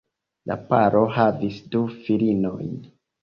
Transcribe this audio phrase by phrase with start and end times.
[0.51, 2.73] La paro havis du filinojn.